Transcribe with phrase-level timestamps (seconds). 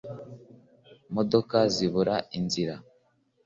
[1.15, 2.75] modoka zibura inzira.